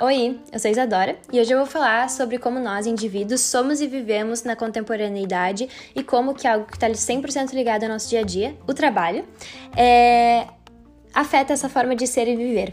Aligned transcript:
Oi, 0.00 0.40
eu 0.52 0.58
sou 0.58 0.68
Isadora 0.68 1.16
e 1.32 1.38
hoje 1.38 1.52
eu 1.52 1.58
vou 1.58 1.66
falar 1.66 2.10
sobre 2.10 2.36
como 2.36 2.58
nós, 2.58 2.84
indivíduos, 2.84 3.42
somos 3.42 3.80
e 3.80 3.86
vivemos 3.86 4.42
na 4.42 4.56
contemporaneidade 4.56 5.68
e 5.94 6.02
como 6.02 6.34
que 6.34 6.48
algo 6.48 6.66
que 6.66 6.74
está 6.74 6.88
100% 6.88 7.52
ligado 7.52 7.84
ao 7.84 7.88
nosso 7.88 8.10
dia 8.10 8.18
a 8.18 8.22
dia, 8.24 8.56
o 8.66 8.74
trabalho, 8.74 9.24
é... 9.76 10.48
afeta 11.14 11.52
essa 11.52 11.68
forma 11.68 11.94
de 11.94 12.08
ser 12.08 12.26
e 12.26 12.34
viver. 12.34 12.72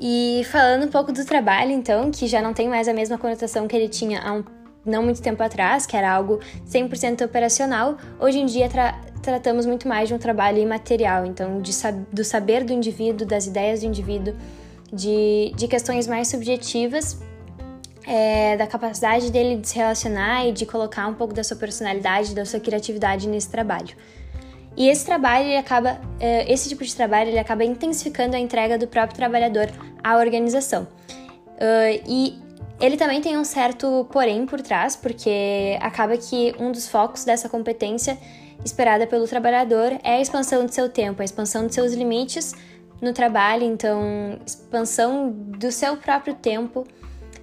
E 0.00 0.46
falando 0.50 0.86
um 0.86 0.90
pouco 0.90 1.12
do 1.12 1.26
trabalho, 1.26 1.72
então, 1.72 2.10
que 2.10 2.26
já 2.26 2.40
não 2.40 2.54
tem 2.54 2.68
mais 2.68 2.88
a 2.88 2.94
mesma 2.94 3.18
conotação 3.18 3.68
que 3.68 3.76
ele 3.76 3.88
tinha 3.88 4.22
há 4.22 4.32
um 4.32 4.42
não 4.84 5.02
muito 5.02 5.20
tempo 5.20 5.42
atrás, 5.42 5.84
que 5.84 5.94
era 5.94 6.10
algo 6.10 6.40
100% 6.66 7.22
operacional, 7.22 7.98
hoje 8.18 8.38
em 8.38 8.46
dia 8.46 8.68
tra 8.68 8.98
tratamos 9.22 9.64
muito 9.64 9.88
mais 9.88 10.08
de 10.08 10.14
um 10.14 10.18
trabalho 10.18 10.58
imaterial, 10.58 11.24
então 11.24 11.60
de, 11.62 11.72
do 12.12 12.22
saber 12.22 12.62
do 12.62 12.74
indivíduo, 12.74 13.26
das 13.26 13.46
ideias 13.46 13.80
do 13.80 13.86
indivíduo, 13.86 14.34
de, 14.94 15.52
de 15.56 15.66
questões 15.66 16.06
mais 16.06 16.28
subjetivas, 16.28 17.20
é, 18.06 18.56
da 18.56 18.66
capacidade 18.66 19.30
dele 19.30 19.56
de 19.56 19.68
se 19.68 19.76
relacionar 19.76 20.46
e 20.46 20.52
de 20.52 20.66
colocar 20.66 21.06
um 21.06 21.14
pouco 21.14 21.32
da 21.32 21.42
sua 21.42 21.56
personalidade, 21.56 22.34
da 22.34 22.44
sua 22.44 22.60
criatividade 22.60 23.28
nesse 23.28 23.48
trabalho. 23.48 23.96
E 24.76 24.88
esse 24.88 25.04
trabalho, 25.04 25.46
ele 25.46 25.56
acaba, 25.56 26.00
é, 26.18 26.52
esse 26.52 26.68
tipo 26.68 26.84
de 26.84 26.94
trabalho, 26.94 27.30
ele 27.30 27.38
acaba 27.38 27.64
intensificando 27.64 28.36
a 28.36 28.38
entrega 28.38 28.76
do 28.76 28.86
próprio 28.86 29.16
trabalhador 29.16 29.70
à 30.02 30.16
organização. 30.16 30.88
Uh, 31.54 32.02
e 32.08 32.42
ele 32.80 32.96
também 32.96 33.20
tem 33.20 33.38
um 33.38 33.44
certo 33.44 34.06
porém 34.10 34.44
por 34.46 34.60
trás, 34.60 34.96
porque 34.96 35.78
acaba 35.80 36.16
que 36.16 36.54
um 36.58 36.72
dos 36.72 36.88
focos 36.88 37.24
dessa 37.24 37.48
competência 37.48 38.18
esperada 38.64 39.06
pelo 39.06 39.28
trabalhador 39.28 39.92
é 40.02 40.16
a 40.16 40.20
expansão 40.20 40.66
de 40.66 40.74
seu 40.74 40.88
tempo, 40.88 41.22
a 41.22 41.24
expansão 41.24 41.66
de 41.66 41.74
seus 41.74 41.92
limites 41.92 42.52
no 43.04 43.12
trabalho, 43.12 43.64
então 43.64 44.38
expansão 44.44 45.30
do 45.30 45.70
seu 45.70 45.96
próprio 45.96 46.34
tempo 46.34 46.86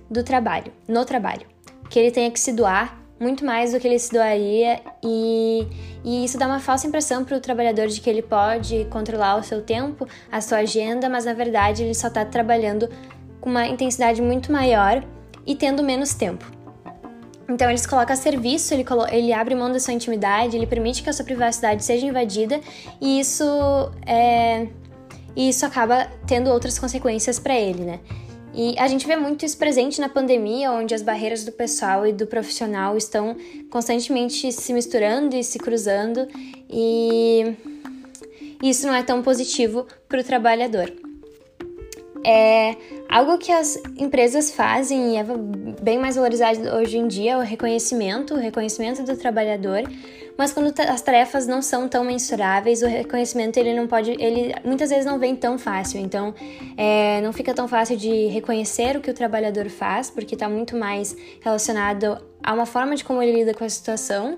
do 0.09 0.23
trabalho, 0.23 0.73
no 0.87 1.05
trabalho, 1.05 1.45
que 1.89 1.99
ele 1.99 2.11
tenha 2.11 2.29
que 2.31 2.39
se 2.39 2.51
doar 2.51 2.99
muito 3.19 3.45
mais 3.45 3.71
do 3.71 3.79
que 3.79 3.87
ele 3.87 3.99
se 3.99 4.11
doaria 4.11 4.81
e, 5.03 5.67
e 6.03 6.25
isso 6.25 6.39
dá 6.39 6.47
uma 6.47 6.59
falsa 6.59 6.87
impressão 6.87 7.23
para 7.23 7.37
o 7.37 7.39
trabalhador 7.39 7.87
de 7.87 8.01
que 8.01 8.09
ele 8.09 8.23
pode 8.23 8.85
controlar 8.85 9.37
o 9.37 9.43
seu 9.43 9.61
tempo, 9.61 10.07
a 10.31 10.41
sua 10.41 10.57
agenda, 10.57 11.07
mas 11.07 11.25
na 11.25 11.33
verdade 11.33 11.83
ele 11.83 11.93
só 11.93 12.07
está 12.07 12.25
trabalhando 12.25 12.89
com 13.39 13.49
uma 13.49 13.67
intensidade 13.67 14.23
muito 14.23 14.51
maior 14.51 15.03
e 15.45 15.55
tendo 15.55 15.83
menos 15.83 16.15
tempo. 16.15 16.45
Então 17.47 17.69
ele 17.69 17.77
se 17.77 17.87
coloca 17.87 18.13
a 18.13 18.15
serviço, 18.15 18.73
ele, 18.73 18.85
ele 19.11 19.33
abre 19.33 19.53
mão 19.53 19.71
da 19.71 19.79
sua 19.79 19.93
intimidade, 19.93 20.55
ele 20.55 20.65
permite 20.65 21.03
que 21.03 21.09
a 21.09 21.13
sua 21.13 21.25
privacidade 21.25 21.83
seja 21.83 22.07
invadida 22.07 22.59
e 22.99 23.19
isso 23.19 23.43
é, 24.03 24.67
e 25.35 25.49
isso 25.49 25.65
acaba 25.65 26.07
tendo 26.27 26.49
outras 26.49 26.77
consequências 26.77 27.39
para 27.39 27.55
ele, 27.55 27.83
né? 27.83 27.99
E 28.53 28.75
a 28.77 28.87
gente 28.87 29.07
vê 29.07 29.15
muito 29.15 29.45
isso 29.45 29.57
presente 29.57 30.01
na 30.01 30.09
pandemia, 30.09 30.71
onde 30.71 30.93
as 30.93 31.01
barreiras 31.01 31.45
do 31.45 31.51
pessoal 31.51 32.05
e 32.05 32.11
do 32.11 32.27
profissional 32.27 32.97
estão 32.97 33.35
constantemente 33.69 34.51
se 34.51 34.73
misturando 34.73 35.35
e 35.35 35.43
se 35.43 35.57
cruzando, 35.57 36.27
e 36.69 37.55
isso 38.61 38.85
não 38.85 38.93
é 38.93 39.03
tão 39.03 39.21
positivo 39.21 39.87
para 40.07 40.19
o 40.19 40.23
trabalhador. 40.23 40.91
É 42.23 42.75
algo 43.09 43.37
que 43.37 43.51
as 43.51 43.77
empresas 43.97 44.51
fazem 44.51 45.13
e 45.13 45.17
é 45.17 45.25
bem 45.81 45.97
mais 45.97 46.15
valorizado 46.15 46.59
hoje 46.75 46.97
em 46.97 47.07
dia 47.07 47.31
é 47.31 47.37
o 47.37 47.41
reconhecimento, 47.41 48.35
o 48.35 48.37
reconhecimento 48.37 49.01
do 49.03 49.17
trabalhador. 49.17 49.81
Mas 50.37 50.53
quando 50.53 50.73
as 50.79 51.01
tarefas 51.01 51.47
não 51.47 51.61
são 51.61 51.87
tão 51.87 52.03
mensuráveis, 52.03 52.81
o 52.81 52.87
reconhecimento 52.87 53.57
ele 53.57 53.73
não 53.73 53.87
pode, 53.87 54.11
ele 54.11 54.53
muitas 54.63 54.89
vezes 54.89 55.05
não 55.05 55.19
vem 55.19 55.35
tão 55.35 55.57
fácil. 55.57 55.99
Então, 55.99 56.33
é, 56.77 57.21
não 57.21 57.31
fica 57.31 57.53
tão 57.53 57.67
fácil 57.67 57.97
de 57.97 58.27
reconhecer 58.27 58.97
o 58.97 59.01
que 59.01 59.11
o 59.11 59.13
trabalhador 59.13 59.69
faz, 59.69 60.09
porque 60.09 60.35
está 60.35 60.49
muito 60.49 60.75
mais 60.75 61.15
relacionado 61.41 62.17
a 62.43 62.53
uma 62.53 62.65
forma 62.65 62.95
de 62.95 63.03
como 63.03 63.21
ele 63.21 63.33
lida 63.33 63.53
com 63.53 63.63
a 63.63 63.69
situação. 63.69 64.37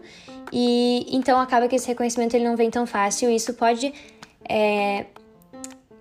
E 0.51 1.07
então 1.15 1.39
acaba 1.39 1.67
que 1.67 1.75
esse 1.75 1.87
reconhecimento 1.87 2.35
ele 2.35 2.43
não 2.43 2.55
vem 2.55 2.69
tão 2.69 2.85
fácil. 2.85 3.29
E 3.29 3.35
isso 3.35 3.53
pode 3.53 3.93
é, 4.47 5.05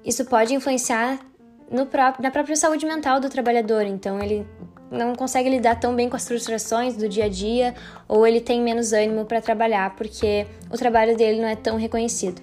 isso 0.04 0.24
pode 0.24 0.54
influenciar 0.54 1.18
no 1.70 1.86
próprio, 1.86 2.22
na 2.22 2.30
própria 2.30 2.56
saúde 2.56 2.84
mental 2.84 3.20
do 3.20 3.28
trabalhador. 3.30 3.82
Então, 3.82 4.20
ele 4.22 4.46
não 4.92 5.14
consegue 5.14 5.48
lidar 5.48 5.80
tão 5.80 5.94
bem 5.94 6.08
com 6.08 6.16
as 6.16 6.26
frustrações 6.26 6.96
do 6.96 7.08
dia 7.08 7.24
a 7.24 7.28
dia 7.28 7.74
ou 8.06 8.26
ele 8.26 8.40
tem 8.40 8.60
menos 8.60 8.92
ânimo 8.92 9.24
para 9.24 9.40
trabalhar 9.40 9.96
porque 9.96 10.46
o 10.70 10.76
trabalho 10.76 11.16
dele 11.16 11.40
não 11.40 11.48
é 11.48 11.56
tão 11.56 11.76
reconhecido. 11.76 12.40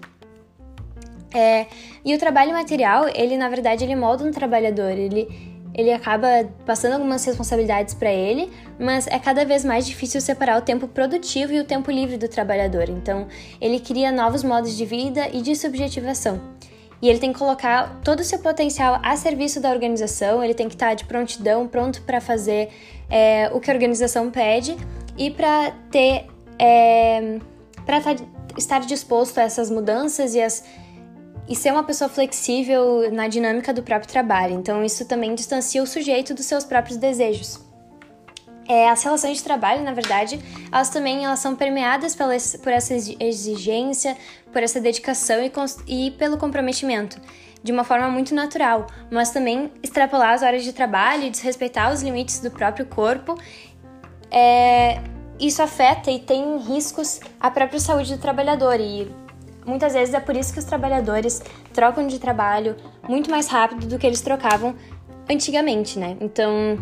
É, 1.34 1.68
e 2.04 2.16
o 2.16 2.18
trabalho 2.18 2.52
material, 2.52 3.08
ele 3.14 3.38
na 3.38 3.48
verdade 3.48 3.84
ele 3.84 3.96
molda 3.96 4.24
um 4.24 4.32
trabalhador, 4.32 4.90
ele 4.90 5.28
ele 5.74 5.94
acaba 5.94 6.28
passando 6.66 6.94
algumas 6.94 7.24
responsabilidades 7.24 7.94
para 7.94 8.12
ele, 8.12 8.52
mas 8.80 9.08
é 9.08 9.20
cada 9.20 9.46
vez 9.46 9.64
mais 9.64 9.86
difícil 9.86 10.20
separar 10.20 10.58
o 10.58 10.62
tempo 10.62 10.88
produtivo 10.88 11.54
e 11.54 11.60
o 11.60 11.64
tempo 11.64 11.92
livre 11.92 12.18
do 12.18 12.28
trabalhador. 12.28 12.90
Então, 12.90 13.28
ele 13.62 13.80
cria 13.80 14.12
novos 14.12 14.44
modos 14.44 14.76
de 14.76 14.86
vida 14.86 15.30
e 15.32 15.42
de 15.42 15.56
subjetivação. 15.56 16.42
E 17.02 17.10
ele 17.10 17.20
tem 17.20 17.32
que 17.32 17.40
colocar 17.40 18.02
todo 18.04 18.20
o 18.20 18.24
seu 18.24 18.40
potencial 18.40 19.00
a 19.02 19.16
serviço 19.16 19.60
da 19.62 19.70
organização, 19.72 20.44
ele 20.44 20.54
tem 20.54 20.68
que 20.68 20.76
estar 20.76 20.94
de 20.94 21.06
prontidão, 21.06 21.68
pronto 21.68 22.02
para 22.02 22.20
fazer 22.20 22.70
é, 23.10 23.50
o 23.54 23.60
que 23.60 23.72
a 23.72 23.74
organização 23.74 24.30
pede 24.30 24.76
e 25.18 25.32
para 25.32 25.72
ter. 25.90 26.26
É, 26.58 27.40
para 27.86 28.02
tá, 28.02 28.16
estar 28.58 28.80
disposto 28.82 29.38
a 29.38 29.44
essas 29.44 29.70
mudanças 29.70 30.36
e, 30.36 30.42
as, 30.42 30.64
e 31.48 31.56
ser 31.56 31.72
uma 31.72 31.84
pessoa 31.84 32.10
flexível 32.10 33.10
na 33.12 33.28
dinâmica 33.28 33.74
do 33.74 33.82
próprio 33.82 34.12
trabalho. 34.12 34.54
Então, 34.54 34.84
isso 34.84 35.06
também 35.06 35.34
distancia 35.34 35.82
o 35.82 35.88
sujeito 35.88 36.34
dos 36.34 36.46
seus 36.46 36.64
próprios 36.66 36.98
desejos. 36.98 37.69
É, 38.70 38.88
as 38.88 39.02
relações 39.02 39.38
de 39.38 39.44
trabalho, 39.44 39.84
na 39.84 39.94
verdade, 39.94 40.40
elas 40.72 40.90
também 40.90 41.26
elas 41.26 41.40
são 41.40 41.56
permeadas 41.56 42.14
pela, 42.14 42.36
por 42.62 42.72
essa 42.72 42.94
exigência, 42.94 44.16
por 44.54 44.62
essa 44.62 44.80
dedicação 44.80 45.38
e, 45.42 45.52
e 45.88 46.12
pelo 46.12 46.38
comprometimento, 46.38 47.20
de 47.64 47.72
uma 47.72 47.84
forma 47.84 48.08
muito 48.10 48.36
natural, 48.36 48.86
mas 49.10 49.32
também 49.32 49.72
extrapolar 49.82 50.36
as 50.36 50.44
horas 50.44 50.64
de 50.64 50.72
trabalho 50.72 51.24
e 51.24 51.32
desrespeitar 51.32 51.92
os 51.92 52.04
limites 52.04 52.42
do 52.42 52.52
próprio 52.52 52.86
corpo. 52.86 53.36
É, 54.30 55.02
isso 55.40 55.64
afeta 55.64 56.12
e 56.12 56.20
tem 56.20 56.60
riscos 56.60 57.20
à 57.40 57.50
própria 57.50 57.80
saúde 57.80 58.16
do 58.16 58.22
trabalhador 58.22 58.80
e 58.80 59.12
muitas 59.66 59.94
vezes 59.94 60.14
é 60.14 60.20
por 60.20 60.36
isso 60.36 60.54
que 60.54 60.60
os 60.60 60.66
trabalhadores 60.66 61.42
trocam 61.74 62.06
de 62.06 62.20
trabalho 62.20 62.76
muito 63.08 63.32
mais 63.32 63.48
rápido 63.48 63.88
do 63.88 63.98
que 63.98 64.06
eles 64.06 64.22
trocavam 64.22 64.76
antigamente, 65.28 65.98
né? 65.98 66.18
Então, 66.22 66.78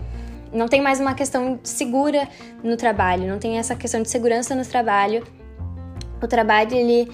não 0.53 0.67
tem 0.67 0.81
mais 0.81 0.99
uma 0.99 1.13
questão 1.13 1.59
segura 1.63 2.27
no 2.63 2.77
trabalho, 2.77 3.27
não 3.27 3.39
tem 3.39 3.57
essa 3.57 3.75
questão 3.75 4.01
de 4.01 4.09
segurança 4.09 4.55
no 4.55 4.65
trabalho. 4.65 5.25
O 6.21 6.27
trabalho 6.27 6.73
ele 6.73 7.07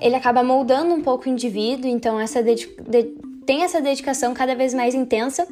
ele 0.00 0.16
acaba 0.16 0.42
moldando 0.42 0.94
um 0.94 1.02
pouco 1.02 1.28
o 1.28 1.28
indivíduo, 1.28 1.90
então 1.90 2.18
essa 2.18 2.42
tem 3.44 3.64
essa 3.64 3.80
dedicação 3.80 4.32
cada 4.32 4.54
vez 4.54 4.72
mais 4.72 4.94
intensa, 4.94 5.46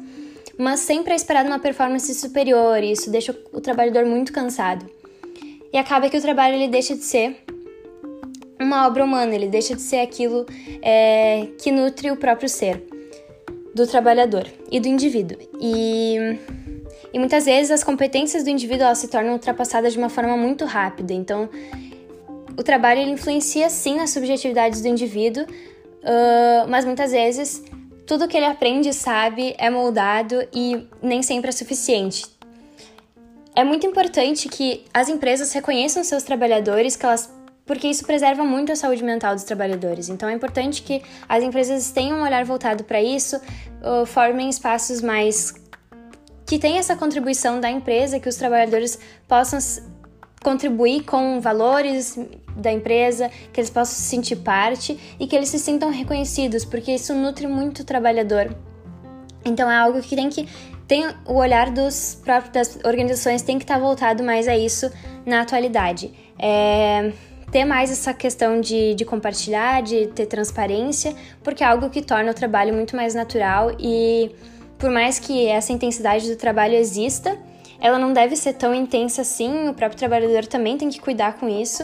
mas 0.57 0.79
sempre 0.79 1.13
é 1.13 1.15
esperado 1.15 1.47
uma 1.47 1.59
performance 1.59 2.13
superior, 2.15 2.83
e 2.83 2.91
isso 2.91 3.11
deixa 3.11 3.37
o 3.53 3.61
trabalhador 3.61 4.05
muito 4.05 4.33
cansado. 4.33 4.89
E 5.71 5.77
acaba 5.77 6.09
que 6.09 6.17
o 6.17 6.21
trabalho 6.21 6.55
ele 6.55 6.67
deixa 6.67 6.95
de 6.95 7.03
ser 7.03 7.43
uma 8.59 8.87
obra 8.87 9.05
humana, 9.05 9.35
ele 9.35 9.47
deixa 9.47 9.75
de 9.75 9.81
ser 9.81 9.99
aquilo 9.99 10.45
é, 10.81 11.47
que 11.61 11.71
nutre 11.71 12.09
o 12.09 12.17
próprio 12.17 12.49
ser 12.49 12.83
do 13.73 13.87
trabalhador 13.87 14.47
e 14.71 14.79
do 14.79 14.87
indivíduo. 14.87 15.37
E 15.61 16.37
e 17.13 17.19
muitas 17.19 17.45
vezes 17.45 17.71
as 17.71 17.83
competências 17.83 18.43
do 18.43 18.49
indivíduo 18.49 18.93
se 18.95 19.07
tornam 19.07 19.33
ultrapassadas 19.33 19.93
de 19.93 19.99
uma 19.99 20.09
forma 20.09 20.37
muito 20.37 20.65
rápida. 20.65 21.13
Então, 21.13 21.49
o 22.57 22.63
trabalho 22.63 23.01
ele 23.01 23.11
influencia 23.11 23.69
sim 23.69 23.95
nas 23.95 24.09
subjetividades 24.11 24.81
do 24.81 24.87
indivíduo, 24.87 25.43
uh, 25.43 26.67
mas 26.67 26.85
muitas 26.85 27.11
vezes 27.11 27.63
tudo 28.05 28.27
que 28.27 28.35
ele 28.35 28.45
aprende 28.45 28.91
sabe 28.93 29.55
é 29.57 29.69
moldado 29.69 30.47
e 30.53 30.87
nem 31.01 31.21
sempre 31.23 31.49
é 31.49 31.51
suficiente. 31.51 32.25
É 33.55 33.63
muito 33.63 33.85
importante 33.85 34.47
que 34.47 34.85
as 34.93 35.09
empresas 35.09 35.51
reconheçam 35.53 36.03
seus 36.03 36.23
trabalhadores, 36.23 36.95
que 36.95 37.05
elas 37.05 37.31
porque 37.65 37.87
isso 37.87 38.03
preserva 38.03 38.43
muito 38.43 38.71
a 38.71 38.75
saúde 38.75 39.03
mental 39.03 39.35
dos 39.35 39.43
trabalhadores. 39.43 40.09
Então 40.09 40.27
é 40.27 40.33
importante 40.33 40.81
que 40.81 41.03
as 41.27 41.43
empresas 41.43 41.91
tenham 41.91 42.17
um 42.17 42.23
olhar 42.23 42.43
voltado 42.43 42.83
para 42.83 42.99
isso, 42.99 43.39
formem 44.07 44.49
espaços 44.49 45.03
mais 45.03 45.53
que 46.49 46.57
tem 46.57 46.79
essa 46.79 46.95
contribuição 46.95 47.59
da 47.59 47.69
empresa, 47.69 48.19
que 48.19 48.27
os 48.27 48.35
trabalhadores 48.35 48.97
possam 49.27 49.59
contribuir 50.41 51.03
com 51.03 51.39
valores 51.39 52.17
da 52.55 52.71
empresa, 52.71 53.29
que 53.53 53.59
eles 53.59 53.69
possam 53.69 53.93
se 53.93 54.01
sentir 54.01 54.37
parte 54.37 54.99
e 55.19 55.27
que 55.27 55.35
eles 55.35 55.49
se 55.49 55.59
sintam 55.59 55.91
reconhecidos, 55.91 56.65
porque 56.65 56.91
isso 56.91 57.13
nutre 57.13 57.45
muito 57.45 57.83
o 57.83 57.85
trabalhador. 57.85 58.49
Então 59.45 59.69
é 59.69 59.77
algo 59.77 60.01
que 60.01 60.15
tem 60.15 60.27
que 60.27 60.49
tem 60.87 61.05
o 61.27 61.35
olhar 61.35 61.69
dos 61.69 62.19
próprios 62.25 62.51
das 62.51 62.79
organizações 62.83 63.43
tem 63.43 63.59
que 63.59 63.63
estar 63.63 63.77
voltado 63.77 64.23
mais 64.23 64.47
a 64.47 64.57
isso 64.57 64.91
na 65.27 65.41
atualidade. 65.41 66.11
É, 66.39 67.11
ter 67.51 67.63
mais 67.63 67.91
essa 67.91 68.11
questão 68.11 68.59
de, 68.59 68.95
de 68.95 69.05
compartilhar, 69.05 69.83
de 69.83 70.07
ter 70.07 70.25
transparência, 70.25 71.13
porque 71.43 71.63
é 71.63 71.67
algo 71.67 71.91
que 71.91 72.01
torna 72.01 72.31
o 72.31 72.33
trabalho 72.33 72.73
muito 72.73 72.95
mais 72.95 73.13
natural 73.13 73.75
e 73.79 74.31
por 74.79 74.89
mais 74.89 75.19
que 75.19 75.45
essa 75.45 75.73
intensidade 75.73 76.27
do 76.29 76.37
trabalho 76.37 76.73
exista, 76.73 77.37
ela 77.81 77.99
não 77.99 78.13
deve 78.13 78.35
ser 78.37 78.53
tão 78.53 78.73
intensa 78.73 79.21
assim, 79.21 79.67
o 79.67 79.73
próprio 79.73 79.99
trabalhador 79.99 80.47
também 80.47 80.77
tem 80.77 80.89
que 80.89 80.99
cuidar 80.99 81.33
com 81.37 81.49
isso, 81.49 81.83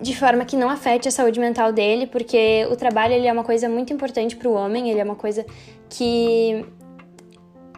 de 0.00 0.16
forma 0.16 0.44
que 0.44 0.56
não 0.56 0.68
afete 0.68 1.08
a 1.08 1.10
saúde 1.10 1.40
mental 1.40 1.72
dele, 1.72 2.06
porque 2.06 2.66
o 2.70 2.76
trabalho 2.76 3.14
ele 3.14 3.26
é 3.26 3.32
uma 3.32 3.44
coisa 3.44 3.68
muito 3.68 3.92
importante 3.92 4.36
para 4.36 4.48
o 4.48 4.52
homem, 4.52 4.90
ele 4.90 5.00
é 5.00 5.04
uma 5.04 5.16
coisa 5.16 5.44
que 5.88 6.64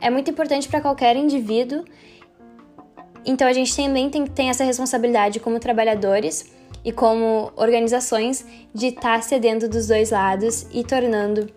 é 0.00 0.10
muito 0.10 0.30
importante 0.30 0.68
para 0.68 0.80
qualquer 0.80 1.16
indivíduo. 1.16 1.84
Então 3.24 3.46
a 3.46 3.52
gente 3.52 3.74
também 3.74 4.10
tem, 4.10 4.26
tem 4.26 4.50
essa 4.50 4.64
responsabilidade 4.64 5.38
como 5.38 5.58
trabalhadores 5.60 6.52
e 6.84 6.90
como 6.90 7.52
organizações 7.56 8.44
de 8.74 8.88
estar 8.88 9.16
tá 9.16 9.20
cedendo 9.20 9.68
dos 9.68 9.86
dois 9.86 10.10
lados 10.10 10.66
e 10.72 10.82
tornando 10.82 11.48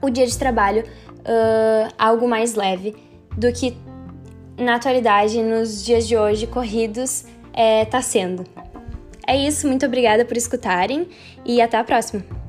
o 0.00 0.10
dia 0.10 0.26
de 0.26 0.36
trabalho 0.36 0.84
uh, 1.22 1.92
algo 1.98 2.28
mais 2.28 2.54
leve 2.54 2.94
do 3.36 3.52
que 3.52 3.76
na 4.56 4.76
atualidade, 4.76 5.42
nos 5.42 5.84
dias 5.84 6.06
de 6.06 6.16
hoje, 6.16 6.46
corridos, 6.46 7.24
está 7.52 7.98
é, 7.98 8.02
sendo. 8.02 8.44
É 9.26 9.36
isso, 9.36 9.66
muito 9.66 9.86
obrigada 9.86 10.24
por 10.24 10.36
escutarem 10.36 11.08
e 11.44 11.60
até 11.60 11.78
a 11.78 11.84
próxima! 11.84 12.41